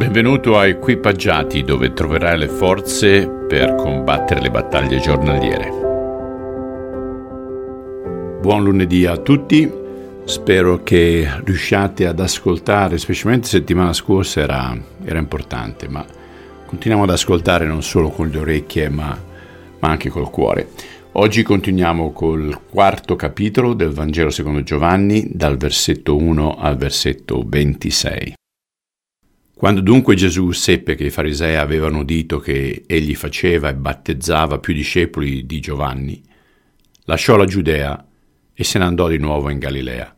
[0.00, 5.68] Benvenuto a Equipaggiati dove troverai le forze per combattere le battaglie giornaliere.
[8.40, 9.70] Buon lunedì a tutti,
[10.24, 14.74] spero che riusciate ad ascoltare, specialmente settimana scorsa era,
[15.04, 16.02] era importante, ma
[16.64, 19.14] continuiamo ad ascoltare non solo con le orecchie ma,
[19.80, 20.68] ma anche col cuore.
[21.12, 28.38] Oggi continuiamo col quarto capitolo del Vangelo secondo Giovanni, dal versetto 1 al versetto 26.
[29.60, 34.72] Quando dunque Gesù seppe che i farisei avevano udito che egli faceva e battezzava più
[34.72, 36.18] discepoli di Giovanni,
[37.04, 38.02] lasciò la Giudea
[38.54, 40.16] e se ne andò di nuovo in Galilea.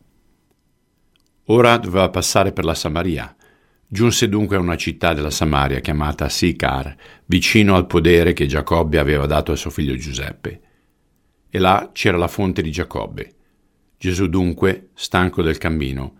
[1.47, 3.35] Ora doveva passare per la Samaria.
[3.85, 9.25] Giunse dunque a una città della Samaria chiamata Sicar, vicino al podere che Giacobbe aveva
[9.25, 10.61] dato a suo figlio Giuseppe.
[11.49, 13.33] E là c'era la fonte di Giacobbe.
[13.97, 16.15] Gesù dunque, stanco del cammino,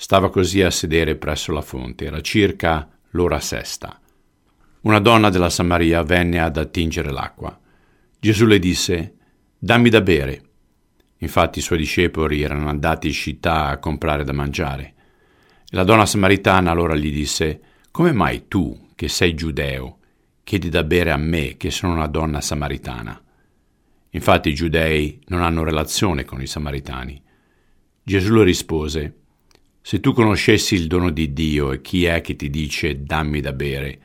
[0.00, 4.00] Stava così a sedere presso la fonte, era circa l'ora sesta.
[4.82, 7.58] Una donna della Samaria venne ad attingere l'acqua.
[8.20, 9.16] Gesù le disse,
[9.58, 10.42] dammi da bere.
[11.16, 14.94] Infatti i suoi discepoli erano andati in città a comprare da mangiare.
[15.68, 19.98] E la donna samaritana allora gli disse, come mai tu, che sei giudeo,
[20.44, 23.20] chiedi da bere a me, che sono una donna samaritana?
[24.10, 27.20] Infatti i giudei non hanno relazione con i samaritani.
[28.00, 29.14] Gesù le rispose,
[29.80, 33.52] se tu conoscessi il dono di Dio e chi è che ti dice dammi da
[33.52, 34.00] bere,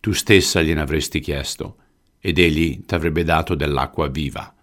[0.00, 1.76] tu stessa gliene avresti chiesto,
[2.18, 4.54] ed egli t'avrebbe dato dell'acqua viva.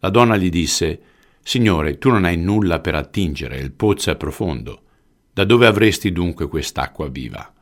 [0.00, 1.02] La donna gli disse,
[1.42, 4.82] Signore, tu non hai nulla per attingere, il pozzo è profondo.
[5.32, 7.52] Da dove avresti dunque quest'acqua viva?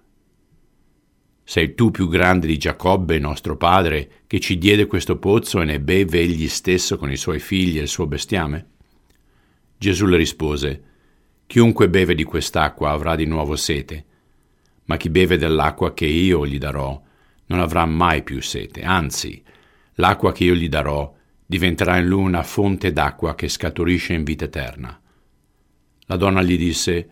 [1.45, 5.81] Sei tu più grande di Giacobbe, nostro padre, che ci diede questo pozzo e ne
[5.81, 8.67] beve egli stesso con i suoi figli e il suo bestiame?
[9.79, 10.83] Gesù le rispose,
[11.49, 14.05] Chiunque beve di quest'acqua avrà di nuovo sete,
[14.85, 17.03] ma chi beve dell'acqua che io gli darò
[17.47, 19.43] non avrà mai più sete, anzi,
[19.95, 21.11] l'acqua che io gli darò
[21.47, 25.01] diventerà in lui una fonte d'acqua che scaturisce in vita eterna.
[26.05, 27.09] La donna gli disse,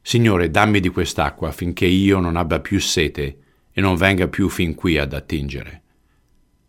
[0.00, 3.38] Signore, dammi di quest'acqua affinché io non abbia più sete
[3.72, 5.82] e non venga più fin qui ad attingere.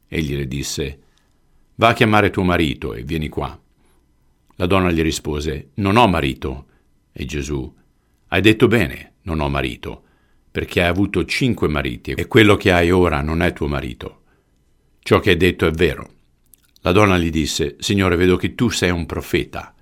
[0.07, 0.99] Egli le disse,
[1.75, 3.61] Va a chiamare tuo marito e vieni qua.
[4.55, 6.65] La donna gli rispose, Non ho marito.
[7.11, 7.73] E Gesù,
[8.27, 10.03] hai detto bene, non ho marito,
[10.49, 14.21] perché hai avuto cinque mariti e quello che hai ora non è tuo marito.
[14.99, 16.09] Ciò che hai detto è vero.
[16.81, 19.73] La donna gli disse, Signore, vedo che tu sei un profeta.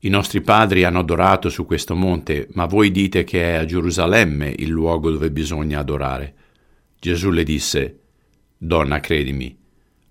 [0.00, 4.54] I nostri padri hanno adorato su questo monte, ma voi dite che è a Gerusalemme
[4.58, 6.34] il luogo dove bisogna adorare.
[6.98, 8.00] Gesù le disse,
[8.56, 9.56] Donna, credimi,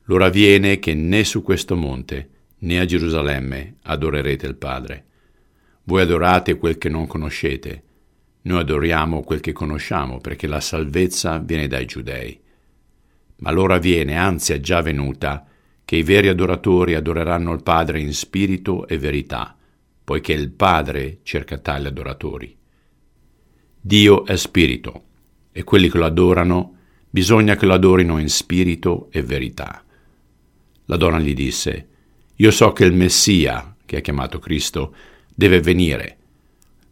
[0.03, 5.05] l'ora viene che né su questo monte né a Gerusalemme adorerete il Padre.
[5.85, 7.83] Voi adorate quel che non conoscete,
[8.43, 12.39] noi adoriamo quel che conosciamo, perché la salvezza viene dai giudei.
[13.37, 15.45] Ma l'ora viene, anzi è già venuta,
[15.85, 19.55] che i veri adoratori adoreranno il Padre in spirito e verità,
[20.03, 22.55] poiché il Padre cerca tali adoratori.
[23.79, 25.03] Dio è spirito,
[25.51, 26.77] e quelli che lo adorano
[27.09, 29.83] bisogna che lo adorino in spirito e verità.
[30.85, 31.87] La donna gli disse,
[32.35, 34.93] Io so che il Messia, che è chiamato Cristo,
[35.33, 36.17] deve venire.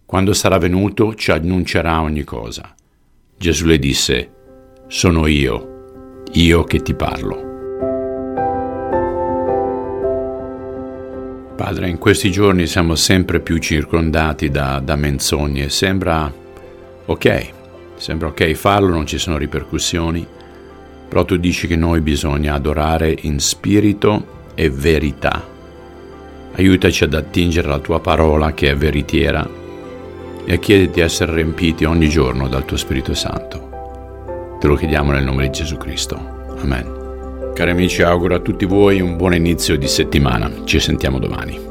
[0.05, 2.75] Quando sarà venuto ci annuncerà ogni cosa.
[3.37, 4.31] Gesù le disse,
[4.87, 7.49] sono io, io che ti parlo.
[11.55, 15.69] Padre, in questi giorni siamo sempre più circondati da, da menzogne.
[15.69, 16.33] Sembra
[17.05, 17.49] ok,
[17.95, 20.25] sembra ok farlo, non ci sono ripercussioni,
[21.07, 25.47] però tu dici che noi bisogna adorare in spirito e verità.
[26.53, 29.47] Aiutaci ad attingere la tua parola che è veritiera
[30.45, 34.57] e a chiederti di essere riempiti ogni giorno dal tuo Spirito Santo.
[34.59, 36.17] Te lo chiediamo nel nome di Gesù Cristo.
[36.61, 37.51] Amen.
[37.53, 40.51] Cari amici, auguro a tutti voi un buon inizio di settimana.
[40.63, 41.70] Ci sentiamo domani.